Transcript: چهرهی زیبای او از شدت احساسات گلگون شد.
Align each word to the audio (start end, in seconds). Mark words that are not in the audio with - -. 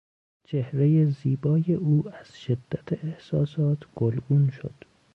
چهرهی 0.43 1.05
زیبای 1.05 1.73
او 1.73 2.03
از 2.19 2.39
شدت 2.39 3.03
احساسات 3.05 3.79
گلگون 3.95 4.49
شد. 4.49 4.73